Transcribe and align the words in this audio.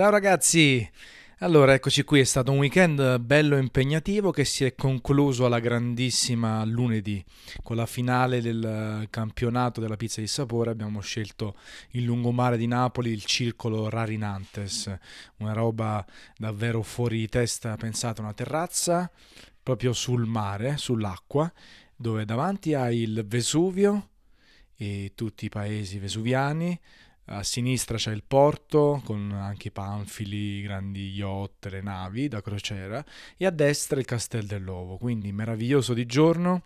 Ciao 0.00 0.08
ragazzi! 0.08 0.90
Allora, 1.40 1.74
eccoci 1.74 2.04
qui, 2.04 2.20
è 2.20 2.24
stato 2.24 2.52
un 2.52 2.56
weekend 2.56 3.18
bello 3.18 3.58
impegnativo 3.58 4.30
che 4.30 4.46
si 4.46 4.64
è 4.64 4.74
concluso 4.74 5.44
alla 5.44 5.58
grandissima 5.58 6.64
lunedì 6.64 7.22
con 7.62 7.76
la 7.76 7.84
finale 7.84 8.40
del 8.40 9.06
campionato 9.10 9.78
della 9.78 9.98
pizza 9.98 10.22
di 10.22 10.26
sapore. 10.26 10.70
Abbiamo 10.70 11.00
scelto 11.00 11.54
il 11.90 12.04
lungomare 12.04 12.56
di 12.56 12.66
Napoli, 12.66 13.10
il 13.10 13.26
circolo 13.26 13.90
Rarinantes, 13.90 14.90
una 15.36 15.52
roba 15.52 16.02
davvero 16.38 16.80
fuori 16.80 17.18
di 17.18 17.28
testa, 17.28 17.76
pensate, 17.76 18.22
una 18.22 18.32
terrazza 18.32 19.10
proprio 19.62 19.92
sul 19.92 20.24
mare, 20.24 20.78
sull'acqua, 20.78 21.52
dove 21.94 22.24
davanti 22.24 22.72
hai 22.72 23.00
il 23.00 23.26
Vesuvio 23.26 24.08
e 24.76 25.12
tutti 25.14 25.44
i 25.44 25.50
paesi 25.50 25.98
vesuviani 25.98 26.80
a 27.26 27.42
sinistra 27.42 27.96
c'è 27.96 28.12
il 28.12 28.24
porto 28.26 29.00
con 29.04 29.30
anche 29.32 29.68
i 29.68 29.70
panfili, 29.70 30.62
grandi 30.62 31.10
yacht, 31.10 31.66
le 31.66 31.80
navi 31.80 32.28
da 32.28 32.42
crociera 32.42 33.04
e 33.36 33.46
a 33.46 33.50
destra 33.50 34.00
il 34.00 34.04
Castel 34.04 34.46
dell'Ovo, 34.46 34.96
quindi 34.96 35.30
meraviglioso 35.30 35.94
di 35.94 36.06
giorno, 36.06 36.62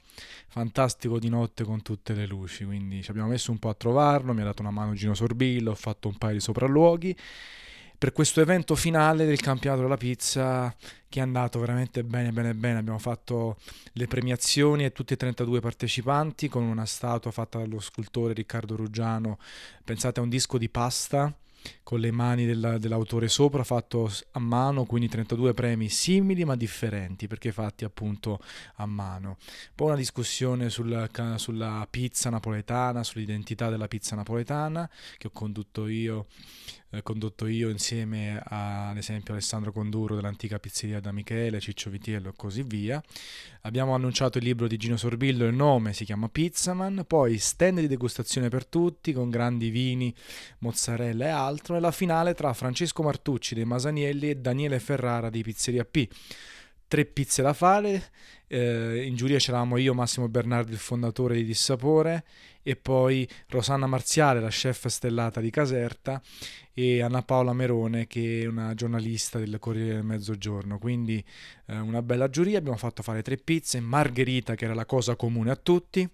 fantastico 0.49 1.19
di 1.19 1.29
notte 1.29 1.65
con 1.65 1.83
tutte 1.83 2.15
le 2.15 2.27
luci, 2.27 2.65
quindi 2.65 3.03
ci 3.03 3.11
abbiamo 3.11 3.29
messo 3.29 3.51
un 3.51 3.59
po' 3.59 3.69
a 3.69 3.75
trovarlo, 3.75 4.33
mi 4.33 4.41
ha 4.41 4.45
dato 4.45 4.63
una 4.63 4.71
mano 4.71 4.95
Gino 4.95 5.15
Sorbillo, 5.15 5.73
ho 5.73 5.77
fatto 5.77 6.09
un 6.09 6.17
paio 6.17 6.35
di 6.35 6.41
sopralluoghi 6.41 7.17
per 8.05 8.13
questo 8.13 8.43
evento 8.43 8.75
finale 8.75 9.25
del 9.25 9.41
campionato 9.41 9.81
della 9.81 9.97
pizza 9.97 10.77
che 11.09 11.21
è 11.21 11.23
andato 11.23 11.59
veramente 11.59 12.05
bene 12.05 12.33
bene 12.33 12.53
bene. 12.53 12.81
Abbiamo 12.81 12.99
fatto 12.99 13.57
le 13.93 14.07
premiazioni 14.07 14.85
e 14.85 14.93
tutti 14.93 15.15
e 15.15 15.17
32 15.17 15.61
partecipanti 15.61 16.49
con 16.51 16.65
una 16.65 16.85
statua 16.85 17.31
fatta 17.31 17.57
dallo 17.61 17.81
scultore 17.81 18.35
Riccardo 18.35 18.77
Ruggiano 18.77 19.39
pensate 19.83 20.21
a 20.21 20.23
un 20.23 20.29
disco 20.29 20.59
di 20.59 20.69
pasta 20.69 21.35
con 21.83 22.01
le 22.01 22.11
mani 22.11 22.47
della, 22.47 22.79
dell'autore 22.79 23.29
sopra, 23.29 23.65
fatto 23.65 24.11
a 24.33 24.39
mano, 24.39 24.85
quindi 24.85 25.09
32 25.09 25.55
premi 25.55 25.89
simili 25.89 26.45
ma 26.45 26.57
differenti 26.57 27.27
perché 27.27 27.53
fatti 27.53 27.85
appunto 27.85 28.41
a 28.77 28.87
mano. 28.87 29.37
Poi 29.75 29.89
una 29.89 29.97
discussione 29.97 30.71
sulla, 30.71 31.09
sulla 31.37 31.87
pizza 31.91 32.31
napoletana, 32.31 33.03
sull'identità 33.03 33.69
della 33.69 33.89
pizza 33.89 34.17
napoletana 34.17 34.89
che 35.19 35.29
ho 35.29 35.31
condotto 35.31 35.87
io 35.87 36.27
eh, 36.95 37.03
condotto 37.03 37.47
io 37.47 37.71
insieme 37.71 38.41
a, 38.45 38.91
ad 38.91 38.97
esempio 38.97 39.33
Alessandro 39.33 39.73
Conduro 39.73 40.15
dell'antica 40.15 40.59
pizzeria 40.59 41.01
da 41.01 41.11
Michele, 41.11 41.59
Ciccio 41.59 41.91
Vitiello 41.91 42.29
e 42.29 42.33
così 42.37 42.63
via. 42.63 43.03
Abbiamo 43.63 43.95
annunciato 43.95 44.39
il 44.39 44.45
libro 44.45 44.69
di 44.69 44.77
Gino 44.77 44.97
Sorbillo, 44.97 45.47
il 45.47 45.55
nome 45.55 45.93
si 45.93 46.05
chiama 46.05 46.29
Pizzaman, 46.29 47.05
poi 47.07 47.39
stand 47.39 47.81
di 47.81 47.89
degustazione 47.89 48.49
per 48.49 48.67
tutti 48.67 49.13
con 49.13 49.31
grandi 49.31 49.71
vini, 49.71 50.15
mozzarella 50.59 51.25
e 51.27 51.31
altro 51.31 51.54
e 51.63 51.81
la 51.81 51.91
finale 51.91 52.35
tra 52.35 52.53
Francesco 52.53 53.03
Martucci 53.03 53.55
dei 53.55 53.65
Masanielli 53.65 54.31
e 54.31 54.37
Daniele 54.37 54.79
Ferrara 54.79 55.31
di 55.31 55.43
Pizzeria 55.43 55.85
P 55.85 56.09
tre 56.87 57.05
pizze 57.07 57.43
da 57.43 57.53
fare. 57.53 58.11
Eh, 58.47 59.05
in 59.05 59.17
giuria 59.17 59.39
c'eravamo 59.39 59.79
io, 59.79 59.95
Massimo 59.95 60.29
Bernardi, 60.29 60.73
il 60.73 60.79
fondatore 60.79 61.35
di 61.35 61.45
Dissapore, 61.45 62.25
e 62.63 62.77
poi 62.77 63.29
Rosanna 63.49 63.87
Marziale, 63.87 64.39
la 64.39 64.49
chef 64.49 64.87
stellata 64.87 65.41
di 65.41 65.51
Caserta, 65.51 66.23
e 66.73 67.03
Anna 67.03 67.23
Paola 67.23 67.53
Merone, 67.53 68.07
che 68.07 68.43
è 68.43 68.47
una 68.47 68.75
giornalista 68.75 69.39
del 69.39 69.59
Corriere 69.59 69.95
del 69.95 70.05
Mezzogiorno. 70.05 70.79
Quindi 70.79 71.25
eh, 71.67 71.79
una 71.79 72.03
bella 72.03 72.29
giuria. 72.29 72.59
Abbiamo 72.59 72.79
fatto 72.79 73.03
fare 73.03 73.23
tre 73.23 73.39
pizze, 73.39 73.81
margherita, 73.81 74.55
che 74.55 74.67
era 74.67 74.75
la 74.75 74.87
cosa 74.87 75.17
comune 75.17 75.51
a 75.51 75.57
tutti 75.57 76.09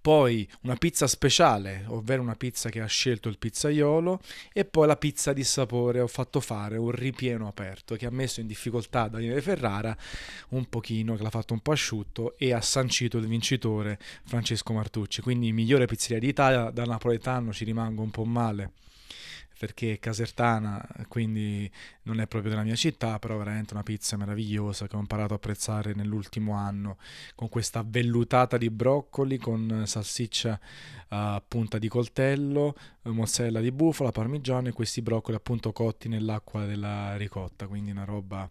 poi 0.00 0.48
una 0.62 0.76
pizza 0.76 1.06
speciale, 1.06 1.84
ovvero 1.88 2.22
una 2.22 2.34
pizza 2.34 2.68
che 2.68 2.80
ha 2.80 2.86
scelto 2.86 3.28
il 3.28 3.38
pizzaiolo, 3.38 4.20
e 4.52 4.64
poi 4.64 4.86
la 4.86 4.96
pizza 4.96 5.32
di 5.32 5.44
sapore. 5.44 6.00
Ho 6.00 6.06
fatto 6.06 6.40
fare 6.40 6.76
un 6.76 6.90
ripieno 6.90 7.48
aperto 7.48 7.94
che 7.96 8.06
ha 8.06 8.10
messo 8.10 8.40
in 8.40 8.46
difficoltà 8.46 9.08
Daniele 9.08 9.40
Ferrara 9.40 9.96
un 10.50 10.68
pochino, 10.68 11.16
che 11.16 11.22
l'ha 11.22 11.30
fatto 11.30 11.52
un 11.52 11.60
po' 11.60 11.72
asciutto 11.72 12.36
e 12.38 12.52
ha 12.52 12.60
sancito 12.60 13.18
il 13.18 13.26
vincitore 13.26 13.98
Francesco 14.24 14.72
Martucci. 14.72 15.22
Quindi 15.22 15.52
migliore 15.52 15.86
pizzeria 15.86 16.18
d'Italia, 16.18 16.70
da 16.70 16.84
napoletano 16.84 17.52
ci 17.52 17.64
rimango 17.64 18.02
un 18.02 18.10
po' 18.10 18.24
male 18.24 18.72
perché 19.58 19.94
è 19.94 19.98
casertana, 19.98 20.86
quindi 21.08 21.70
non 22.02 22.20
è 22.20 22.26
proprio 22.26 22.50
della 22.50 22.62
mia 22.62 22.76
città, 22.76 23.18
però 23.18 23.36
veramente 23.36 23.74
una 23.74 23.82
pizza 23.82 24.16
meravigliosa 24.16 24.86
che 24.86 24.96
ho 24.96 25.00
imparato 25.00 25.32
a 25.32 25.36
apprezzare 25.36 25.94
nell'ultimo 25.94 26.54
anno, 26.54 26.96
con 27.34 27.48
questa 27.48 27.84
vellutata 27.86 28.56
di 28.56 28.70
broccoli, 28.70 29.36
con 29.36 29.82
salsiccia 29.84 30.60
a 31.08 31.42
punta 31.46 31.78
di 31.78 31.88
coltello, 31.88 32.74
mozzarella 33.12 33.60
di 33.60 33.72
bufala, 33.72 34.10
parmigiano 34.12 34.68
e 34.68 34.72
questi 34.72 35.02
broccoli 35.02 35.36
appunto 35.36 35.72
cotti 35.72 36.08
nell'acqua 36.08 36.64
della 36.64 37.16
ricotta, 37.16 37.66
quindi 37.66 37.90
una 37.90 38.04
roba 38.04 38.48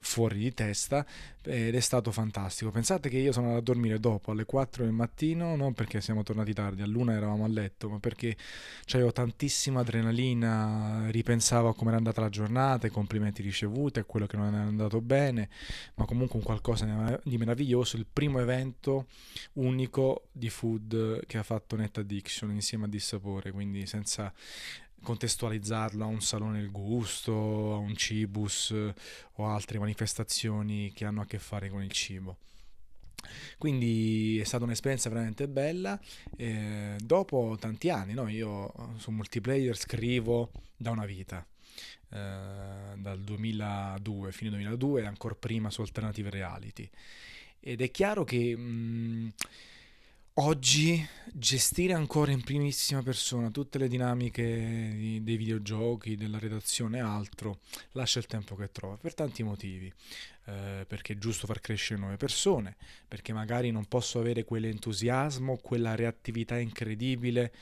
fuori 0.00 0.38
di 0.38 0.52
testa 0.54 1.06
ed 1.42 1.74
è 1.74 1.80
stato 1.80 2.10
fantastico. 2.10 2.70
Pensate 2.70 3.08
che 3.08 3.18
io 3.18 3.32
sono 3.32 3.46
andato 3.46 3.70
a 3.70 3.74
dormire 3.74 4.00
dopo 4.00 4.32
alle 4.32 4.44
4 4.44 4.84
del 4.84 4.92
mattino, 4.92 5.54
non 5.54 5.74
perché 5.74 6.00
siamo 6.00 6.22
tornati 6.22 6.52
tardi, 6.52 6.82
a 6.82 6.86
luna 6.86 7.14
eravamo 7.14 7.44
a 7.44 7.48
letto, 7.48 7.88
ma 7.88 7.98
perché 7.98 8.36
avevo 8.92 9.12
tantissima 9.12 9.80
adrenalina, 9.80 11.08
ripensavo 11.10 11.68
a 11.68 11.74
come 11.74 11.90
era 11.90 11.98
andata 11.98 12.20
la 12.20 12.28
giornata, 12.28 12.86
i 12.86 12.90
complimenti 12.90 13.42
ricevuti, 13.42 13.98
a 14.00 14.04
quello 14.04 14.26
che 14.26 14.36
non 14.36 14.54
è 14.54 14.58
andato 14.58 15.00
bene, 15.00 15.48
ma 15.94 16.04
comunque 16.04 16.38
un 16.38 16.44
qualcosa 16.44 17.20
di 17.22 17.38
meraviglioso, 17.38 17.96
il 17.96 18.06
primo 18.10 18.40
evento 18.40 19.06
unico 19.54 20.28
di 20.32 20.50
food 20.50 21.24
che 21.26 21.38
ha 21.38 21.42
fatto 21.42 21.76
Net 21.76 21.98
Addiction 21.98 22.50
insieme 22.50 22.86
a 22.86 22.88
Dissapore, 22.88 23.52
quindi 23.52 23.86
senza 23.96 24.32
contestualizzarlo 25.02 26.04
a 26.04 26.08
un 26.08 26.20
salone 26.20 26.60
del 26.60 26.70
gusto, 26.70 27.32
a 27.74 27.76
un 27.76 27.94
cibus 27.96 28.74
o 29.34 29.46
altre 29.46 29.78
manifestazioni 29.78 30.92
che 30.92 31.04
hanno 31.04 31.22
a 31.22 31.26
che 31.26 31.38
fare 31.38 31.68
con 31.68 31.82
il 31.82 31.90
cibo. 31.90 32.38
Quindi 33.58 34.38
è 34.38 34.44
stata 34.44 34.64
un'esperienza 34.64 35.08
veramente 35.08 35.48
bella. 35.48 35.98
Eh, 36.36 36.96
dopo 37.02 37.56
tanti 37.58 37.88
anni, 37.90 38.14
no? 38.14 38.28
io 38.28 38.72
su 38.96 39.10
multiplayer 39.10 39.76
scrivo 39.76 40.50
da 40.76 40.90
una 40.90 41.06
vita, 41.06 41.44
eh, 42.10 42.94
dal 42.96 43.20
2002, 43.20 44.32
fine 44.32 44.50
2002 44.50 45.02
e 45.02 45.06
ancora 45.06 45.34
prima 45.34 45.70
su 45.70 45.80
Alternative 45.80 46.30
Reality. 46.30 46.88
Ed 47.60 47.80
è 47.80 47.90
chiaro 47.90 48.24
che... 48.24 48.56
Mh, 48.56 49.32
oggi 50.38 51.06
gestire 51.32 51.92
ancora 51.92 52.30
in 52.30 52.42
primissima 52.42 53.02
persona 53.02 53.50
tutte 53.50 53.78
le 53.78 53.88
dinamiche 53.88 54.42
dei 55.22 55.36
videogiochi, 55.36 56.16
della 56.16 56.38
redazione 56.38 56.98
e 56.98 57.00
altro, 57.00 57.60
lascia 57.92 58.18
il 58.18 58.26
tempo 58.26 58.56
che 58.56 58.70
trova, 58.70 58.96
per 58.96 59.14
tanti 59.14 59.42
motivi. 59.42 59.92
Eh, 60.48 60.84
perché 60.86 61.14
è 61.14 61.18
giusto 61.18 61.46
far 61.46 61.60
crescere 61.60 61.98
nuove 61.98 62.16
persone, 62.16 62.76
perché 63.08 63.32
magari 63.32 63.72
non 63.72 63.86
posso 63.86 64.20
avere 64.20 64.44
quell'entusiasmo, 64.44 65.56
quella 65.56 65.96
reattività 65.96 66.56
incredibile 66.56 67.52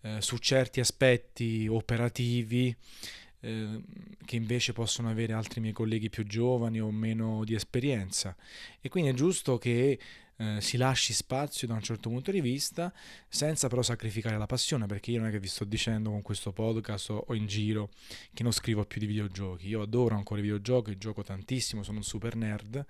eh, 0.00 0.20
su 0.20 0.38
certi 0.38 0.80
aspetti 0.80 1.68
operativi 1.68 2.74
eh, 3.44 3.80
che 4.24 4.36
invece 4.36 4.72
possono 4.72 5.10
avere 5.10 5.34
altri 5.34 5.60
miei 5.60 5.74
colleghi 5.74 6.08
più 6.08 6.24
giovani 6.24 6.80
o 6.80 6.90
meno 6.90 7.44
di 7.44 7.54
esperienza. 7.54 8.34
E 8.80 8.88
quindi 8.88 9.10
è 9.10 9.12
giusto 9.12 9.58
che 9.58 9.98
eh, 10.36 10.60
si 10.60 10.76
lasci 10.76 11.12
spazio 11.12 11.66
da 11.66 11.74
un 11.74 11.82
certo 11.82 12.08
punto 12.08 12.30
di 12.30 12.40
vista, 12.40 12.92
senza 13.28 13.68
però 13.68 13.82
sacrificare 13.82 14.38
la 14.38 14.46
passione, 14.46 14.86
perché 14.86 15.10
io 15.10 15.18
non 15.18 15.28
è 15.28 15.30
che 15.30 15.40
vi 15.40 15.46
sto 15.46 15.64
dicendo 15.64 16.10
con 16.10 16.22
questo 16.22 16.52
podcast 16.52 17.10
o, 17.10 17.24
o 17.28 17.34
in 17.34 17.46
giro 17.46 17.90
che 18.32 18.42
non 18.42 18.52
scrivo 18.52 18.84
più 18.84 18.98
di 18.98 19.06
videogiochi, 19.06 19.68
io 19.68 19.82
adoro 19.82 20.16
ancora 20.16 20.40
i 20.40 20.42
videogiochi, 20.42 20.96
gioco 20.96 21.22
tantissimo, 21.22 21.82
sono 21.82 21.98
un 21.98 22.04
super 22.04 22.34
nerd, 22.36 22.84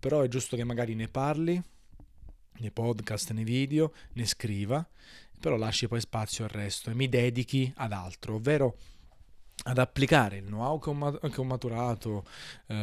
però 0.00 0.22
è 0.22 0.28
giusto 0.28 0.56
che 0.56 0.64
magari 0.64 0.94
ne 0.94 1.08
parli, 1.08 1.62
nei 2.58 2.70
podcast, 2.70 3.30
nei 3.32 3.44
video, 3.44 3.92
ne 4.14 4.26
scriva, 4.26 4.86
però 5.38 5.56
lasci 5.56 5.86
poi 5.88 6.00
spazio 6.00 6.44
al 6.44 6.50
resto 6.50 6.90
e 6.90 6.94
mi 6.94 7.08
dedichi 7.08 7.72
ad 7.76 7.92
altro, 7.92 8.36
ovvero 8.36 8.76
ad 9.64 9.78
applicare 9.78 10.38
il 10.38 10.44
know-how 10.44 10.78
che 10.78 10.90
ho, 11.40 11.44
maturato 11.44 12.24
eh, 12.66 12.74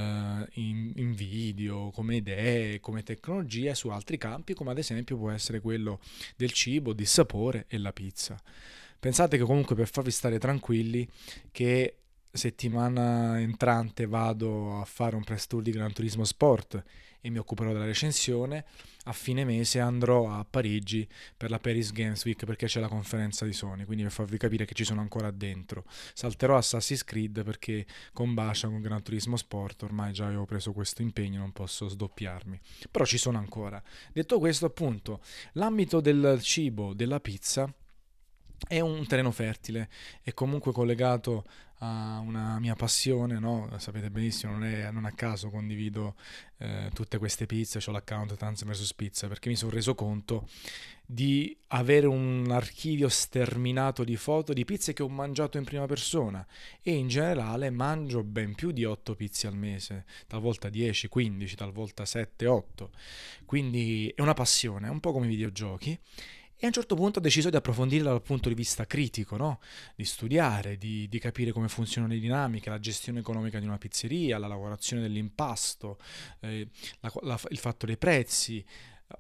in, 0.54 0.92
in, 0.96 1.14
video, 1.14 1.92
come 1.92 2.18
idee, 2.18 2.80
come 2.80 3.04
tecnologie 3.04 3.76
su 3.76 3.90
altri 3.90 4.18
campi, 4.18 4.54
come 4.54 4.72
ad 4.72 4.78
esempio 4.78 5.18
può 5.18 5.32
essere 5.32 5.60
quello 5.60 6.00
del 6.36 6.52
cibo, 6.52 6.94
del 6.94 7.08
sapore 7.08 7.66
e 7.68 7.78
la 7.78 7.92
pizza. 7.92 8.42
Pensate 8.98 9.38
che 9.38 9.44
comunque 9.44 9.76
per 9.76 9.90
farvi 9.90 10.12
stare 10.12 10.40
tranquilli 10.40 11.08
che 11.52 11.96
settimana 12.32 13.40
entrante 13.40 14.06
vado 14.06 14.80
a 14.80 14.86
fare 14.86 15.16
un 15.16 15.24
press 15.24 15.48
tour 15.48 15.62
di 15.62 15.72
Gran 15.72 15.94
Turismo 15.94 16.24
Sport 16.24 16.84
e 17.22 17.30
mi 17.30 17.38
occuperò 17.38 17.72
della 17.72 17.86
recensione. 17.86 18.66
A 19.06 19.14
fine 19.14 19.44
mese 19.44 19.80
andrò 19.80 20.30
a 20.30 20.46
Parigi 20.48 21.08
per 21.36 21.50
la 21.50 21.58
Paris 21.58 21.92
Games 21.92 22.24
Week 22.26 22.46
perché 22.46 22.68
c'è 22.68 22.80
la 22.80 22.88
conferenza 22.88 23.46
di 23.46 23.54
Sony, 23.54 23.86
quindi 23.86 24.04
per 24.04 24.12
farvi 24.12 24.38
capire 24.38 24.66
che 24.66 24.74
ci 24.74 24.84
sono 24.84 25.02
ancora 25.02 25.32
dentro. 25.32 25.86
Salterò 26.14 26.58
Assassin's 26.58 27.04
Creed 27.04 27.44
perché 27.44 27.86
con 28.14 28.34
Bascia, 28.34 28.68
con 28.68 28.82
Gran 28.82 29.02
Turismo 29.02 29.36
Sport, 29.36 29.84
ormai 29.84 30.14
già 30.14 30.26
avevo 30.28 30.46
preso 30.46 30.72
questo 30.72 31.02
impegno, 31.02 31.40
non 31.40 31.52
posso 31.52 31.88
sdoppiarmi. 31.88 32.60
Però 32.92 33.06
ci 33.06 33.18
sono 33.18 33.38
ancora. 33.38 33.82
Detto 34.14 34.38
questo, 34.40 34.68
appunto, 34.68 35.22
l'ambito 35.54 36.00
del 36.00 36.40
cibo, 36.42 36.94
della 36.94 37.20
pizza 37.20 37.74
è 38.68 38.80
un 38.80 39.06
terreno 39.08 39.32
fertile, 39.32 39.90
è 40.22 40.34
comunque 40.34 40.72
collegato 40.72 41.46
a 41.82 42.20
una 42.20 42.60
mia 42.60 42.76
passione, 42.76 43.40
no? 43.40 43.70
sapete 43.78 44.10
benissimo, 44.10 44.52
non, 44.54 44.66
è, 44.66 44.92
non 44.92 45.06
a 45.06 45.12
caso 45.12 45.50
condivido 45.50 46.16
eh, 46.58 46.90
tutte 46.94 47.18
queste 47.18 47.46
pizze, 47.46 47.80
ho 47.86 47.92
l'account 47.92 48.36
Tanz 48.36 48.66
vs 48.66 48.94
Pizza, 48.96 49.28
perché 49.28 49.48
mi 49.48 49.56
sono 49.56 49.72
reso 49.72 49.96
conto 49.96 50.48
di 51.06 51.56
avere 51.68 52.06
un 52.06 52.52
archivio 52.52 53.08
sterminato 53.08 54.04
di 54.04 54.18
foto 54.18 54.52
di 54.52 54.66
pizze 54.66 54.92
che 54.92 55.04
ho 55.04 55.10
mangiato 55.10 55.58
in 55.58 55.64
prima 55.64 55.86
persona 55.86 56.46
e 56.82 56.92
in 56.94 57.08
generale 57.08 57.70
mangio 57.70 58.24
ben 58.24 58.56
più 58.56 58.72
di 58.72 58.84
8 58.84 59.16
pizze 59.16 59.48
al 59.48 59.56
mese, 59.56 60.06
talvolta 60.28 60.68
10, 60.68 61.08
15, 61.08 61.56
talvolta 61.56 62.06
7, 62.06 62.46
8. 62.46 62.92
Quindi 63.46 64.12
è 64.14 64.22
una 64.22 64.34
passione, 64.34 64.88
è 64.88 64.90
un 64.90 65.00
po' 65.00 65.14
come 65.14 65.28
i 65.28 65.30
videogiochi 65.30 65.98
e 66.62 66.66
a 66.66 66.68
un 66.68 66.74
certo 66.74 66.96
punto 66.96 67.20
ho 67.20 67.22
deciso 67.22 67.50
di 67.50 67.56
approfondirla 67.56 68.10
dal 68.10 68.22
punto 68.22 68.50
di 68.50 68.56
vista 68.56 68.86
critico, 68.86 69.38
no? 69.38 69.62
di 69.96 70.04
studiare, 70.04 70.78
di, 70.78 71.08
di, 71.08 71.18
capire 71.18 71.54
come 71.54 71.70
funzionano 71.70 72.12
le 72.14 72.20
dinamiche, 72.20 72.70
la 72.70 72.82
gestione 72.82 73.20
economica 73.20 73.60
di 73.60 73.66
una 73.66 73.78
pizzeria, 73.78 74.38
la 74.38 74.48
lavorazione 74.48 75.02
dell'impasto, 75.02 75.98
eh, 76.42 76.68
la, 77.00 77.14
la, 77.22 77.40
il 77.48 77.58
fatto 77.58 77.86
dei 77.86 77.96
prezzi, 77.96 78.66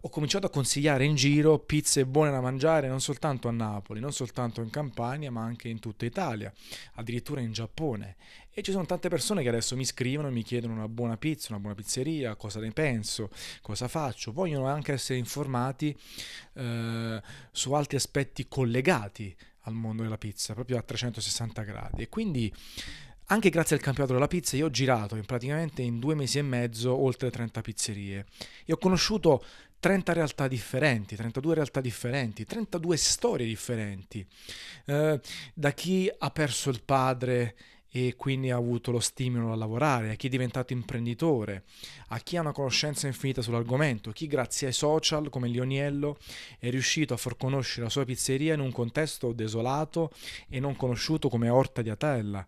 ho 0.02 0.10
cominciato 0.10 0.46
a 0.46 0.50
consigliare 0.52 1.04
in 1.04 1.16
giro 1.16 1.58
pizze 1.58 2.06
buone 2.06 2.30
da 2.30 2.42
mangiare 2.42 2.88
non 2.88 3.02
soltanto 3.02 3.48
a 3.48 3.52
Napoli, 3.52 4.00
non 4.00 4.14
soltanto 4.14 4.62
in 4.62 4.70
Campania, 4.70 5.32
ma 5.32 5.42
anche 5.42 5.68
in 5.68 5.80
tutta 5.80 6.06
Italia, 6.06 6.54
addirittura 6.94 7.42
in 7.42 7.52
Giappone. 7.52 8.16
E 8.52 8.62
ci 8.62 8.72
sono 8.72 8.86
tante 8.86 9.10
persone 9.10 9.42
che 9.42 9.50
adesso 9.50 9.76
mi 9.76 9.86
scrivono 9.86 10.28
e 10.28 10.32
mi 10.32 10.44
chiedono 10.44 10.74
una 10.74 10.88
buona 10.88 11.18
pizza, 11.18 11.48
una 11.50 11.60
buona 11.60 11.76
pizzeria, 11.76 12.36
cosa 12.36 12.60
ne 12.60 12.72
penso, 12.72 13.30
cosa 13.62 13.88
faccio. 13.88 14.32
Vogliono 14.32 14.68
anche 14.68 14.92
essere 14.92 15.18
informati 15.18 15.98
eh, 16.54 17.22
su 17.52 17.74
altri 17.74 17.98
aspetti 17.98 18.48
collegati 18.48 19.36
al 19.62 19.74
mondo 19.74 20.04
della 20.04 20.18
pizza, 20.18 20.54
proprio 20.54 20.78
a 20.78 20.82
360 20.82 21.62
gradi. 21.64 22.04
E 22.04 22.10
quindi 22.10 22.54
anche 23.32 23.50
grazie 23.50 23.76
al 23.76 23.82
campionato 23.82 24.14
della 24.14 24.28
pizza 24.28 24.56
io 24.56 24.66
ho 24.66 24.72
girato 24.72 25.16
in 25.16 25.26
praticamente 25.26 25.84
in 25.84 26.00
due 26.00 26.16
mesi 26.16 26.40
e 26.40 26.42
mezzo 26.42 26.96
oltre 26.96 27.30
30 27.30 27.62
pizzerie 27.62 28.26
e 28.66 28.74
ho 28.74 28.78
conosciuto 28.78 29.44
30 29.80 30.14
realtà 30.14 30.48
differenti, 30.48 31.16
32 31.16 31.54
realtà 31.56 31.82
differenti, 31.82 32.46
32 32.46 32.98
storie 32.98 33.46
differenti. 33.46 34.26
Eh, 34.86 35.20
da 35.54 35.72
chi 35.72 36.12
ha 36.18 36.30
perso 36.32 36.70
il 36.70 36.82
padre 36.84 37.56
e 37.92 38.16
quindi 38.16 38.52
ha 38.52 38.56
avuto 38.56 38.92
lo 38.92 39.00
stimolo 39.00 39.52
a 39.52 39.56
lavorare, 39.56 40.12
a 40.12 40.14
chi 40.14 40.28
è 40.28 40.30
diventato 40.30 40.74
imprenditore, 40.74 41.64
a 42.10 42.20
chi 42.20 42.38
ha 42.38 42.42
una 42.42 42.52
conoscenza 42.52 43.08
infinita 43.08 43.42
sull'argomento, 43.42 44.12
chi 44.12 44.28
grazie 44.28 44.68
ai 44.68 44.74
social 44.74 45.30
come 45.30 45.48
Lioniello 45.48 46.18
è 46.60 46.70
riuscito 46.70 47.16
a 47.16 47.18
far 47.18 47.36
conoscere 47.36 47.86
la 47.86 47.90
sua 47.90 48.06
pizzeria 48.06 48.54
in 48.54 48.60
un 48.60 48.72
contesto 48.72 49.34
desolato 49.34 50.12
e 50.50 50.60
non 50.60 50.76
conosciuto 50.76 51.30
come 51.30 51.50
Orta 51.50 51.82
di 51.82 51.90
Atella 51.90 52.46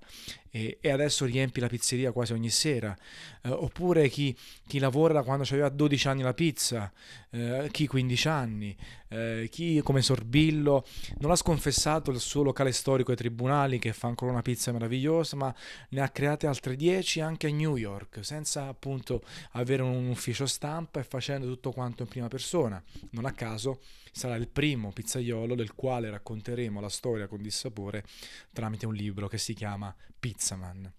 e, 0.52 0.78
e 0.82 0.92
adesso 0.92 1.26
riempi 1.26 1.62
la 1.62 1.68
pizzeria 1.68 2.12
quasi 2.12 2.34
ogni 2.34 2.50
sera, 2.50 2.96
eh, 3.42 3.50
oppure 3.50 4.10
chi, 4.10 4.36
chi, 4.68 4.80
lavora 4.80 5.24
quando 5.24 5.46
aveva 5.50 5.70
12 5.70 6.08
anni 6.10 6.22
la 6.22 6.34
pizza, 6.34 6.92
eh, 7.30 7.70
chi 7.72 7.88
15 7.88 8.28
anni, 8.28 8.76
eh, 9.08 9.48
chi 9.50 9.82
come 9.82 10.02
Sorbillo 10.02 10.86
non 11.20 11.32
ha 11.32 11.36
sconfessato 11.36 12.12
il 12.12 12.20
suo 12.20 12.44
locale 12.44 12.74
storico 12.74 13.12
ai 13.12 13.18
tribunali 13.18 13.80
che 13.80 13.94
fa 13.94 14.08
ancora 14.08 14.32
una 14.32 14.42
pizza 14.42 14.74
meravigliosa, 14.74 15.38
ma 15.38 15.56
ne 15.90 16.02
ha 16.02 16.10
create 16.10 16.48
altre 16.48 16.76
10 16.76 17.22
anche 17.22 17.48
a 17.48 17.52
New 17.52 17.78
York, 17.78 18.24
senza 18.24 18.68
appunto 18.68 19.24
avere 19.52 19.82
un 19.82 20.10
ufficio 20.10 20.46
stampa 20.46 21.00
e 21.00 21.04
facendo 21.04 21.48
tutto 21.48 21.72
quanto 21.72 22.04
in 22.04 22.10
prima 22.10 22.28
persona. 22.28 22.82
Non 23.12 23.26
a 23.26 23.32
caso 23.32 23.80
sarà 24.12 24.36
il 24.36 24.48
primo 24.48 24.92
pizzaiolo 24.92 25.56
del 25.56 25.74
quale 25.74 26.10
racconteremo 26.10 26.80
la 26.80 26.90
storia 26.90 27.28
con 27.28 27.42
dissapore 27.42 28.04
tramite 28.52 28.86
un 28.86 28.94
libro 28.94 29.28
che 29.28 29.38
si 29.38 29.54
chiama 29.54 29.96
Pizzaman. 30.20 30.92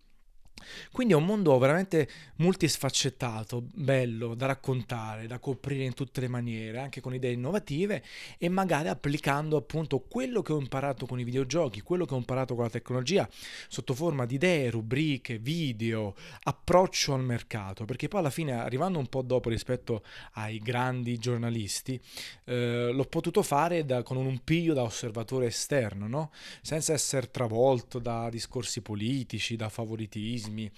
Quindi 0.90 1.14
è 1.14 1.16
un 1.16 1.24
mondo 1.24 1.56
veramente 1.58 2.08
multisfaccettato, 2.36 3.62
bello 3.72 4.34
da 4.34 4.46
raccontare, 4.46 5.26
da 5.26 5.38
coprire 5.38 5.84
in 5.84 5.94
tutte 5.94 6.20
le 6.20 6.28
maniere, 6.28 6.78
anche 6.78 7.00
con 7.00 7.14
idee 7.14 7.32
innovative 7.32 8.02
e 8.38 8.48
magari 8.48 8.88
applicando 8.88 9.56
appunto 9.56 10.00
quello 10.00 10.42
che 10.42 10.52
ho 10.52 10.58
imparato 10.58 11.06
con 11.06 11.20
i 11.20 11.24
videogiochi, 11.24 11.80
quello 11.80 12.04
che 12.04 12.14
ho 12.14 12.18
imparato 12.18 12.54
con 12.54 12.64
la 12.64 12.70
tecnologia 12.70 13.28
sotto 13.68 13.94
forma 13.94 14.26
di 14.26 14.34
idee, 14.34 14.70
rubriche, 14.70 15.38
video, 15.38 16.14
approccio 16.42 17.14
al 17.14 17.22
mercato, 17.22 17.84
perché 17.84 18.08
poi 18.08 18.20
alla 18.20 18.30
fine 18.30 18.52
arrivando 18.52 18.98
un 18.98 19.06
po' 19.06 19.22
dopo 19.22 19.48
rispetto 19.48 20.02
ai 20.34 20.58
grandi 20.58 21.18
giornalisti, 21.18 22.00
eh, 22.44 22.90
l'ho 22.92 23.04
potuto 23.04 23.42
fare 23.42 23.84
da, 23.84 24.02
con 24.02 24.16
un 24.16 24.40
piglio 24.42 24.74
da 24.74 24.82
osservatore 24.82 25.46
esterno, 25.46 26.06
no? 26.06 26.30
senza 26.60 26.92
essere 26.92 27.30
travolto 27.30 27.98
da 27.98 28.28
discorsi 28.30 28.80
politici, 28.80 29.56
da 29.56 29.68
favoritismi 29.68 30.51
meccanismi, 30.52 30.70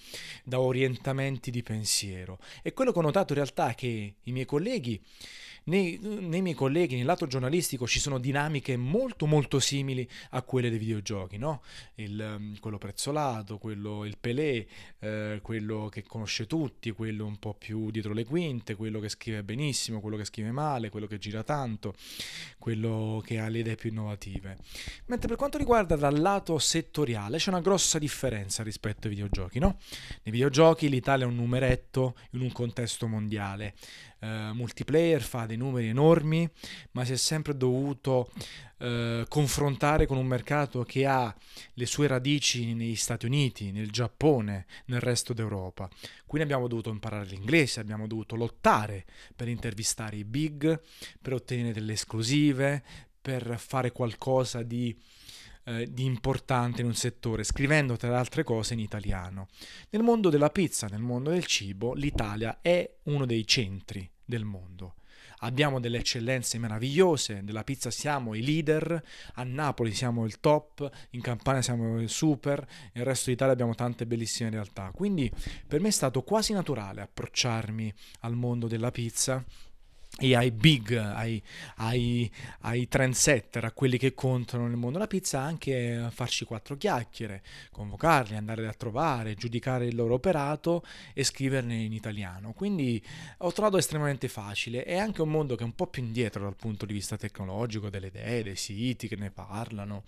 da 0.43 0.59
orientamenti 0.59 1.51
di 1.51 1.61
pensiero. 1.61 2.39
E 2.61 2.73
quello 2.73 2.91
che 2.91 2.99
ho 2.99 3.03
notato 3.03 3.33
in 3.33 3.39
realtà 3.39 3.69
è 3.69 3.75
che 3.75 4.15
i 4.23 4.31
miei 4.31 4.45
colleghi 4.45 5.01
nei, 5.65 5.99
nei, 6.01 6.41
miei 6.41 6.55
colleghi, 6.55 6.95
nel 6.95 7.05
lato 7.05 7.27
giornalistico, 7.27 7.87
ci 7.87 7.99
sono 7.99 8.19
dinamiche 8.19 8.77
molto 8.77 9.25
molto 9.25 9.59
simili 9.59 10.07
a 10.31 10.41
quelle 10.41 10.69
dei 10.69 10.77
videogiochi, 10.77 11.37
no? 11.37 11.61
Il, 11.95 12.19
ehm, 12.19 12.59
quello 12.59 12.77
prezzolato, 12.77 13.57
quello, 13.57 14.05
il 14.05 14.17
Pelé, 14.19 14.67
eh, 14.99 15.39
quello 15.41 15.89
che 15.91 16.03
conosce 16.03 16.45
tutti, 16.45 16.91
quello 16.91 17.25
un 17.25 17.37
po' 17.37 17.53
più 17.53 17.89
dietro 17.89 18.13
le 18.13 18.25
quinte, 18.25 18.75
quello 18.75 18.99
che 18.99 19.09
scrive 19.09 19.43
benissimo, 19.43 20.01
quello 20.01 20.17
che 20.17 20.25
scrive 20.25 20.51
male, 20.51 20.89
quello 20.89 21.07
che 21.07 21.17
gira 21.17 21.43
tanto, 21.43 21.95
quello 22.59 23.21
che 23.25 23.39
ha 23.39 23.47
le 23.47 23.59
idee 23.59 23.75
più 23.75 23.89
innovative. 23.89 24.57
Mentre 25.07 25.27
per 25.27 25.37
quanto 25.37 25.57
riguarda 25.57 25.95
dal 25.95 26.19
lato 26.19 26.59
settoriale 26.59 27.37
c'è 27.37 27.49
una 27.49 27.61
grossa 27.61 27.97
differenza 27.97 28.63
rispetto 28.63 29.07
ai 29.07 29.13
videogiochi, 29.13 29.59
no? 29.59 29.77
Nei 30.23 30.33
videogiochi 30.33 30.89
l'Italia 30.89 31.25
è 31.25 31.27
un 31.27 31.35
numeretto 31.35 32.15
in 32.31 32.41
un 32.41 32.51
contesto 32.51 33.07
mondiale 33.07 33.73
eh, 34.25 34.51
multiplayer 34.53 35.21
fa 35.21 35.45
dei 35.45 35.54
numeri 35.55 35.87
enormi, 35.87 36.49
ma 36.91 37.05
si 37.05 37.13
è 37.13 37.17
sempre 37.17 37.55
dovuto 37.55 38.29
eh, 38.77 39.25
confrontare 39.27 40.05
con 40.05 40.17
un 40.17 40.25
mercato 40.25 40.83
che 40.83 41.05
ha 41.05 41.33
le 41.73 41.85
sue 41.85 42.07
radici 42.07 42.73
negli 42.73 42.95
Stati 42.95 43.25
Uniti, 43.25 43.71
nel 43.71 43.91
Giappone, 43.91 44.65
nel 44.85 44.99
resto 44.99 45.33
d'Europa. 45.33 45.89
Quindi 46.25 46.47
abbiamo 46.47 46.67
dovuto 46.67 46.89
imparare 46.89 47.25
l'inglese, 47.25 47.79
abbiamo 47.79 48.07
dovuto 48.07 48.35
lottare 48.35 49.05
per 49.35 49.47
intervistare 49.47 50.17
i 50.17 50.25
big, 50.25 50.81
per 51.21 51.33
ottenere 51.33 51.73
delle 51.73 51.93
esclusive, 51.93 52.83
per 53.21 53.55
fare 53.57 53.91
qualcosa 53.91 54.61
di 54.61 54.95
eh, 55.65 55.91
di 55.91 56.05
importante 56.05 56.81
in 56.81 56.87
un 56.87 56.93
settore, 56.93 57.43
scrivendo 57.43 57.97
tra 57.97 58.09
le 58.09 58.17
altre 58.17 58.43
cose 58.43 58.73
in 58.73 58.79
italiano. 58.79 59.47
Nel 59.89 60.03
mondo 60.03 60.29
della 60.29 60.51
pizza, 60.51 60.87
nel 60.87 61.01
mondo 61.01 61.31
del 61.31 61.45
cibo, 61.45 61.93
l'Italia 61.93 62.59
è 62.61 62.87
uno 63.03 63.25
dei 63.25 63.45
centri 63.47 64.07
del 64.23 64.43
mondo. 64.43 64.95
Abbiamo 65.39 65.79
delle 65.79 65.97
eccellenze 65.97 66.57
meravigliose, 66.57 67.41
nella 67.41 67.63
pizza 67.63 67.91
siamo 67.91 68.33
i 68.33 68.43
leader, 68.43 69.01
a 69.33 69.43
Napoli 69.43 69.93
siamo 69.93 70.25
il 70.25 70.39
top, 70.39 70.89
in 71.11 71.21
Campania 71.21 71.61
siamo 71.61 71.99
il 71.99 72.09
super, 72.09 72.65
nel 72.93 73.05
resto 73.05 73.29
d'Italia 73.29 73.53
abbiamo 73.53 73.75
tante 73.75 74.05
bellissime 74.05 74.49
realtà. 74.49 74.91
Quindi 74.93 75.31
per 75.67 75.81
me 75.81 75.89
è 75.89 75.91
stato 75.91 76.23
quasi 76.23 76.53
naturale 76.53 77.01
approcciarmi 77.01 77.93
al 78.21 78.35
mondo 78.35 78.67
della 78.67 78.91
pizza 78.91 79.43
e 80.17 80.33
ai 80.33 80.51
big, 80.51 80.93
ai, 80.93 81.43
ai, 81.77 82.31
ai 82.61 82.87
trendsetter, 82.87 83.65
a 83.65 83.71
quelli 83.73 83.97
che 83.97 84.13
contano 84.13 84.65
nel 84.65 84.77
mondo 84.77 84.93
della 84.93 85.07
pizza, 85.07 85.41
anche 85.41 86.07
farci 86.09 86.45
quattro 86.45 86.77
chiacchiere, 86.77 87.43
convocarli, 87.69 88.35
andare 88.35 88.65
a 88.65 88.73
trovare, 88.73 89.33
giudicare 89.35 89.87
il 89.87 89.95
loro 89.95 90.13
operato 90.13 90.85
e 91.13 91.25
scriverne 91.25 91.75
in 91.75 91.91
italiano. 91.91 92.53
Quindi 92.53 93.03
ho 93.39 93.51
trovato 93.51 93.77
estremamente 93.77 94.29
facile. 94.29 94.85
È 94.85 94.95
anche 94.95 95.21
un 95.21 95.29
mondo 95.29 95.55
che 95.55 95.63
è 95.63 95.65
un 95.65 95.75
po' 95.75 95.87
più 95.87 96.01
indietro 96.01 96.43
dal 96.43 96.55
punto 96.55 96.85
di 96.85 96.93
vista 96.93 97.17
tecnologico, 97.17 97.89
delle 97.89 98.07
idee, 98.07 98.43
dei 98.43 98.55
siti 98.55 99.09
che 99.09 99.17
ne 99.17 99.31
parlano, 99.31 100.03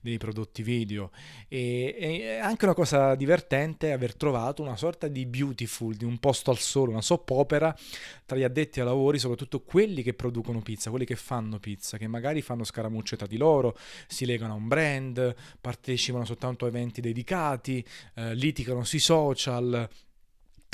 dei 0.00 0.16
prodotti 0.16 0.62
video. 0.62 1.10
E, 1.48 1.96
è 1.98 2.38
anche 2.38 2.64
una 2.64 2.74
cosa 2.74 3.14
divertente 3.14 3.92
aver 3.92 4.14
trovato 4.14 4.62
una 4.62 4.76
sorta 4.76 5.06
di 5.06 5.26
beautiful, 5.26 5.94
di 5.94 6.04
un 6.06 6.18
posto 6.18 6.50
al 6.50 6.58
sole, 6.58 6.92
una 6.92 7.02
soap 7.02 7.28
opera 7.28 7.76
tra 8.24 8.38
gli 8.38 8.42
addetti 8.42 8.80
ai 8.80 8.86
lavori, 8.86 9.18
soprattutto 9.18 9.49
soprattutto 9.50 9.60
quelli 9.62 10.02
che 10.02 10.14
producono 10.14 10.60
pizza, 10.60 10.90
quelli 10.90 11.04
che 11.04 11.16
fanno 11.16 11.58
pizza, 11.58 11.98
che 11.98 12.06
magari 12.06 12.40
fanno 12.40 12.62
scaramucce 12.62 13.16
tra 13.16 13.26
di 13.26 13.36
loro, 13.36 13.76
si 14.06 14.24
legano 14.24 14.52
a 14.52 14.56
un 14.56 14.68
brand, 14.68 15.34
partecipano 15.60 16.24
soltanto 16.24 16.64
a 16.64 16.68
eventi 16.68 17.00
dedicati, 17.00 17.84
eh, 18.14 18.34
litigano 18.34 18.84
sui 18.84 19.00
social, 19.00 19.88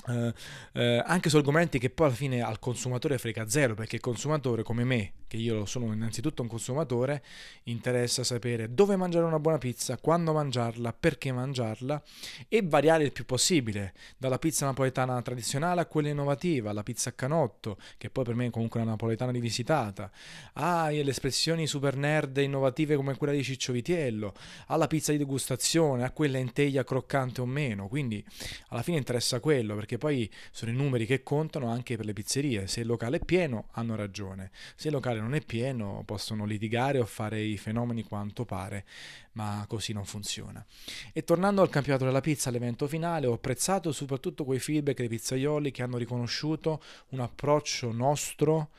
eh, 0.09 0.33
eh, 0.73 1.03
anche 1.05 1.29
su 1.29 1.37
argomenti 1.37 1.79
che 1.79 1.91
poi 1.91 2.07
alla 2.07 2.15
fine 2.15 2.41
al 2.41 2.59
consumatore 2.59 3.19
frega 3.19 3.49
zero, 3.49 3.75
perché 3.75 3.97
il 3.97 4.03
consumatore 4.03 4.63
come 4.63 4.85
me, 4.85 5.13
che 5.27 5.37
io 5.37 5.65
sono 5.67 5.93
innanzitutto 5.93 6.43
un 6.43 6.49
consumatore, 6.49 7.23
interessa 7.65 8.23
sapere 8.23 8.73
dove 8.73 8.97
mangiare 8.97 9.25
una 9.25 9.41
buona 9.41 9.59
pizza, 9.59 9.97
quando 9.99 10.33
mangiarla, 10.33 10.93
perché 10.93 11.33
mangiarla 11.33 12.03
e 12.49 12.63
variare 12.63 13.05
il 13.05 13.13
più 13.13 13.25
possibile, 13.25 13.95
dalla 14.17 14.39
pizza 14.39 14.67
napoletana 14.67 15.21
tradizionale 15.23 15.81
a 15.81 15.87
quella 15.87 16.09
innovativa, 16.09 16.71
alla 16.71 16.83
pizza 16.85 17.11
a 17.11 17.13
canotto, 17.13 17.79
che 17.99 18.11
poi 18.11 18.25
per 18.25 18.35
me 18.35 18.47
è 18.47 18.51
comunque 18.51 18.81
una 18.81 18.91
napoletana 18.91 19.33
rivisitata, 19.33 20.11
alle 20.55 21.11
espressioni 21.11 21.67
super 21.67 21.97
nerd 21.97 22.37
innovative 22.37 22.97
come 22.97 23.17
quella 23.17 23.33
di 23.33 23.43
Ciccio 23.43 23.73
Vitiello, 23.73 24.35
alla 24.69 24.87
pizza 24.87 25.11
di 25.13 25.19
degustazione, 25.19 26.05
a 26.05 26.11
quella 26.11 26.39
in 26.39 26.53
teglia 26.53 26.85
croccante 26.85 27.41
o 27.41 27.47
meno, 27.47 27.89
quindi 27.89 28.25
alla 28.69 28.83
fine 28.83 28.99
interessa 28.99 29.41
quello, 29.41 29.75
perché 29.75 29.96
perché 29.97 29.99
poi 29.99 30.31
sono 30.51 30.71
i 30.71 30.75
numeri 30.75 31.07
che 31.07 31.23
contano 31.23 31.69
anche 31.69 31.97
per 31.97 32.05
le 32.05 32.13
pizzerie. 32.13 32.67
Se 32.67 32.81
il 32.81 32.87
locale 32.87 33.17
è 33.17 33.25
pieno, 33.25 33.69
hanno 33.73 33.97
ragione. 33.97 34.51
Se 34.77 34.89
il 34.89 34.95
locale 34.95 35.21
non 35.21 35.35
è 35.35 35.41
pieno, 35.41 36.03
possono 36.05 36.45
litigare 36.45 36.99
o 37.01 37.07
fare 37.07 37.41
i 37.41 37.57
fenomeni 37.57 38.05
quanto 38.05 38.45
pare, 38.45 38.85
ma 39.33 39.65
così 39.69 39.93
non 39.93 40.05
funziona. 40.05 40.65
E 41.13 41.25
tornando 41.25 41.63
al 41.63 41.71
campionato 41.71 42.05
della 42.05 42.21
pizza, 42.21 42.49
all'evento 42.51 42.87
finale, 42.87 43.27
ho 43.27 43.33
apprezzato 43.33 43.93
soprattutto 43.93 44.45
quei 44.45 44.61
feedback 44.61 44.99
dei 44.99 45.09
pizzaioli 45.09 45.71
che 45.71 45.83
hanno 45.83 45.97
riconosciuto 45.97 46.83
un 47.09 47.21
approccio 47.21 47.93
nostro 47.93 48.71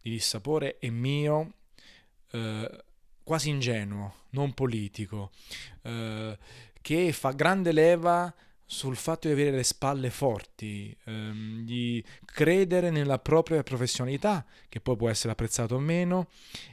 di 0.00 0.10
dissapore 0.10 0.78
e 0.78 0.90
mio. 0.90 1.52
Eh, 2.30 2.84
quasi 3.22 3.48
ingenuo, 3.50 4.14
non 4.30 4.54
politico, 4.54 5.30
eh, 5.82 6.36
che 6.80 7.12
fa 7.12 7.30
grande 7.30 7.70
leva 7.70 8.32
sul 8.70 8.94
fatto 8.94 9.26
di 9.26 9.32
avere 9.32 9.56
le 9.56 9.64
spalle 9.64 10.10
forti, 10.10 10.96
ehm, 11.06 11.64
di 11.64 12.02
credere 12.24 12.90
nella 12.90 13.18
propria 13.18 13.64
professionalità, 13.64 14.46
che 14.68 14.80
poi 14.80 14.94
può 14.94 15.08
essere 15.08 15.32
apprezzato 15.32 15.74
o 15.74 15.80
meno, 15.80 16.28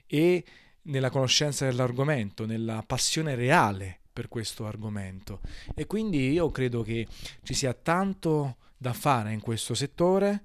e 0.06 0.46
nella 0.84 1.10
conoscenza 1.10 1.66
dell'argomento, 1.66 2.46
nella 2.46 2.84
passione 2.86 3.34
reale 3.34 4.02
per 4.14 4.28
questo 4.28 4.68
argomento. 4.68 5.42
E 5.74 5.88
quindi 5.88 6.30
io 6.30 6.52
credo 6.52 6.84
che 6.84 7.08
ci 7.42 7.56
sia 7.56 7.74
tanto 7.74 8.58
da 8.78 8.94
fare 8.94 9.34
in 9.34 9.40
questo 9.40 9.74
settore. 9.74 10.44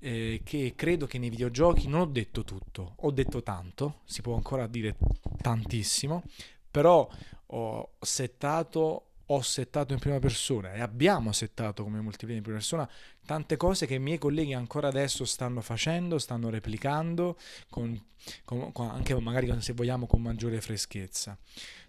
Eh, 0.00 0.40
che 0.42 0.72
credo 0.74 1.06
che 1.06 1.18
nei 1.18 1.28
videogiochi 1.28 1.86
non 1.86 2.00
ho 2.00 2.06
detto 2.06 2.44
tutto, 2.44 2.94
ho 2.96 3.10
detto 3.10 3.42
tanto, 3.42 4.02
si 4.04 4.22
può 4.22 4.36
ancora 4.36 4.66
dire 4.68 4.96
tantissimo, 5.42 6.22
però 6.70 7.06
ho 7.46 7.90
settato 8.00 9.07
ho 9.30 9.42
settato 9.42 9.92
in 9.92 9.98
prima 9.98 10.18
persona 10.18 10.72
e 10.72 10.80
abbiamo 10.80 11.32
settato 11.32 11.82
come 11.82 12.00
multiplayer 12.00 12.36
in 12.36 12.42
prima 12.42 12.58
persona 12.58 12.88
tante 13.26 13.58
cose 13.58 13.86
che 13.86 13.94
i 13.94 13.98
miei 13.98 14.16
colleghi 14.16 14.54
ancora 14.54 14.88
adesso 14.88 15.26
stanno 15.26 15.60
facendo, 15.60 16.18
stanno 16.18 16.48
replicando, 16.48 17.36
con, 17.68 18.00
con, 18.44 18.72
con, 18.72 18.88
anche 18.88 19.14
magari 19.20 19.54
se 19.60 19.74
vogliamo 19.74 20.06
con 20.06 20.22
maggiore 20.22 20.62
freschezza. 20.62 21.36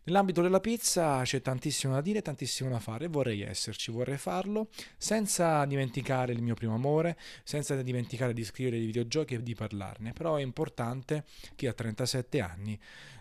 Nell'ambito 0.03 0.41
della 0.41 0.59
pizza 0.59 1.21
c'è 1.23 1.41
tantissimo 1.41 1.93
da 1.93 2.01
dire, 2.01 2.21
tantissimo 2.21 2.69
da 2.69 2.79
fare, 2.79 3.07
vorrei 3.07 3.41
esserci, 3.41 3.89
vorrei 3.89 4.17
farlo, 4.17 4.67
senza 4.97 5.63
dimenticare 5.63 6.33
il 6.33 6.41
mio 6.41 6.55
primo 6.55 6.73
amore, 6.73 7.17
senza 7.43 7.81
dimenticare 7.81 8.33
di 8.33 8.43
scrivere 8.43 8.79
di 8.79 8.87
videogiochi 8.87 9.35
e 9.35 9.43
di 9.43 9.55
parlarne, 9.55 10.11
però 10.11 10.35
è 10.35 10.41
importante 10.41 11.23
che 11.55 11.69
a 11.69 11.73
37 11.73 12.41
anni 12.41 12.77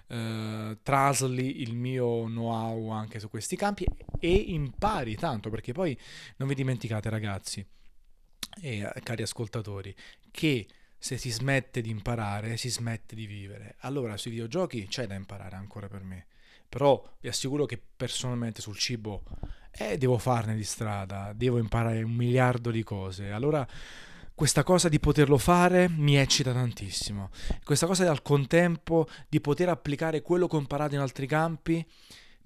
eh, 0.08 0.78
trasli 0.82 1.60
il 1.62 1.74
mio 1.74 2.24
know-how 2.24 2.88
anche 2.88 3.20
su 3.20 3.28
questi 3.28 3.56
campi 3.56 3.86
e 4.18 4.32
impari 4.32 5.14
tanto, 5.14 5.50
perché 5.50 5.72
poi 5.72 5.96
non 6.36 6.48
vi 6.48 6.54
dimenticate 6.54 7.08
ragazzi 7.08 7.64
e 8.60 8.78
eh, 8.78 9.00
cari 9.02 9.22
ascoltatori, 9.22 9.94
che 10.30 10.66
se 10.98 11.16
si 11.16 11.30
smette 11.30 11.80
di 11.80 11.90
imparare, 11.90 12.56
si 12.56 12.70
smette 12.70 13.14
di 13.14 13.26
vivere. 13.26 13.76
Allora 13.80 14.16
sui 14.16 14.32
videogiochi 14.32 14.86
c'è 14.88 15.06
da 15.06 15.14
imparare 15.14 15.56
ancora 15.56 15.88
per 15.88 16.02
me, 16.02 16.26
però 16.68 17.02
vi 17.20 17.28
assicuro 17.28 17.66
che 17.66 17.80
personalmente 17.96 18.60
sul 18.60 18.76
cibo 18.76 19.22
eh, 19.70 19.96
devo 19.96 20.18
farne 20.18 20.56
di 20.56 20.64
strada, 20.64 21.32
devo 21.34 21.58
imparare 21.58 22.02
un 22.02 22.12
miliardo 22.12 22.70
di 22.70 22.82
cose. 22.82 23.30
Allora 23.30 23.66
questa 24.38 24.62
cosa 24.62 24.88
di 24.88 25.00
poterlo 25.00 25.36
fare 25.36 25.88
mi 25.90 26.16
eccita 26.16 26.52
tantissimo. 26.52 27.30
Questa 27.64 27.86
cosa 27.86 28.04
al 28.06 28.22
contempo 28.22 29.08
di 29.28 29.40
poter 29.40 29.68
applicare 29.68 30.22
quello 30.22 30.46
imparato 30.58 30.94
in 30.94 31.00
altri 31.00 31.26
campi 31.26 31.84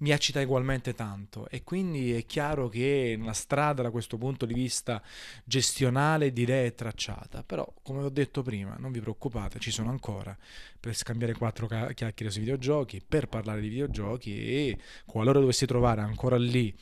mi 0.03 0.11
eccita 0.11 0.41
ugualmente 0.41 0.93
tanto. 0.93 1.47
E 1.49 1.63
quindi 1.63 2.13
è 2.13 2.25
chiaro 2.25 2.67
che 2.67 3.17
la 3.19 3.31
strada 3.31 3.81
da 3.81 3.89
questo 3.89 4.17
punto 4.17 4.45
di 4.45 4.53
vista 4.53 5.01
gestionale 5.45 6.33
direi 6.33 6.67
è 6.67 6.75
tracciata, 6.75 7.41
però 7.43 7.65
come 7.81 8.03
ho 8.03 8.09
detto 8.09 8.41
prima 8.41 8.75
non 8.77 8.91
vi 8.91 8.99
preoccupate, 8.99 9.59
ci 9.59 9.71
sono 9.71 9.89
ancora 9.89 10.37
per 10.77 10.93
scambiare 10.93 11.33
quattro 11.33 11.67
chiacchiere 11.67 12.29
sui 12.29 12.41
videogiochi, 12.41 13.01
per 13.01 13.27
parlare 13.27 13.61
di 13.61 13.69
videogiochi 13.69 14.37
e 14.37 14.77
qualora 15.05 15.39
dovessi 15.39 15.65
trovare 15.65 16.01
ancora 16.01 16.37
lì 16.37 16.75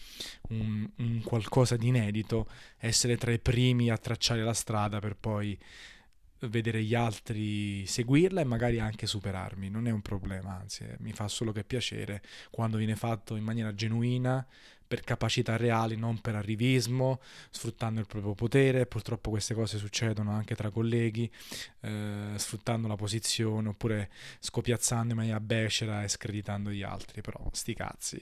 un, 0.50 0.90
un 0.98 1.22
qualcosa 1.24 1.78
di 1.78 1.90
inedito, 1.90 2.48
essere 2.80 3.18
tra 3.18 3.32
i 3.32 3.40
primi 3.40 3.92
a 3.92 3.98
tracciare 3.98 4.42
la 4.42 4.54
strada 4.54 4.98
per 5.00 5.16
poi 5.16 5.56
vedere 6.41 6.81
gli 6.83 6.95
altri 6.95 7.86
seguirla 7.86 8.41
e 8.41 8.45
magari 8.45 8.79
anche 8.79 9.05
superarmi, 9.05 9.69
non 9.69 9.88
è 9.88 9.91
un 9.91 10.01
problema, 10.01 10.57
anzi 10.60 10.86
mi 11.00 11.13
fa 11.13 11.27
solo 11.27 11.51
che 11.51 11.63
piacere 11.63 12.21
quando 12.50 12.77
viene 12.77 12.95
fatto 12.95 13.36
in 13.36 13.43
maniera 13.43 13.74
genuina, 13.74 14.45
per 14.91 15.05
capacità 15.05 15.55
reali, 15.55 15.95
non 15.95 16.19
per 16.19 16.36
arrivismo, 16.36 17.21
sfruttando 17.50 18.01
il 18.01 18.07
proprio 18.07 18.33
potere. 18.33 18.86
Purtroppo 18.86 19.29
queste 19.29 19.53
cose 19.53 19.77
succedono 19.77 20.31
anche 20.31 20.53
tra 20.53 20.69
colleghi, 20.69 21.31
eh, 21.79 22.33
sfruttando 22.36 22.89
la 22.89 22.98
posizione 22.98 23.69
oppure 23.69 24.10
scopiazzando 24.41 25.13
in 25.13 25.19
maniera 25.19 25.39
becera 25.39 26.03
e 26.03 26.10
screditando 26.10 26.71
gli 26.71 26.83
altri. 26.83 27.21
Però 27.21 27.41
sti 27.53 27.74
cazzi, 27.74 28.19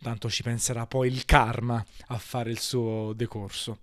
tanto 0.00 0.30
ci 0.30 0.44
penserà 0.44 0.86
poi 0.86 1.08
il 1.08 1.24
karma 1.24 1.84
a 2.06 2.18
fare 2.18 2.52
il 2.52 2.60
suo 2.60 3.12
decorso. 3.12 3.80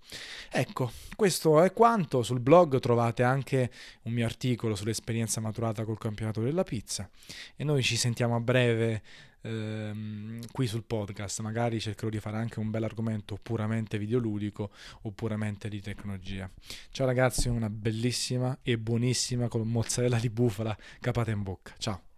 Ecco, 0.49 0.93
questo 1.17 1.61
è 1.61 1.73
quanto. 1.73 2.23
Sul 2.23 2.39
blog 2.39 2.79
trovate 2.79 3.23
anche 3.23 3.69
un 4.03 4.13
mio 4.13 4.25
articolo 4.25 4.75
sull'esperienza 4.75 5.41
maturata 5.41 5.83
col 5.83 5.97
campionato 5.97 6.39
della 6.39 6.63
pizza 6.63 7.09
e 7.57 7.65
noi 7.65 7.83
ci 7.83 7.97
sentiamo 7.97 8.37
a 8.37 8.39
breve 8.39 9.01
ehm, 9.43 10.39
qui 10.51 10.67
sul 10.67 10.83
podcast. 10.83 11.41
Magari 11.41 11.79
cercherò 11.79 12.09
di 12.09 12.19
fare 12.19 12.37
anche 12.37 12.59
un 12.59 12.69
bel 12.69 12.83
argomento 12.83 13.37
puramente 13.41 13.97
videoludico 13.97 14.71
o 15.01 15.11
puramente 15.11 15.69
di 15.69 15.81
tecnologia. 15.81 16.49
Ciao 16.91 17.05
ragazzi, 17.05 17.47
una 17.47 17.69
bellissima 17.69 18.57
e 18.63 18.77
buonissima 18.77 19.47
con 19.47 19.67
mozzarella 19.67 20.17
di 20.17 20.29
bufala 20.29 20.75
capata 20.99 21.31
in 21.31 21.43
bocca. 21.43 21.73
Ciao. 21.77 22.12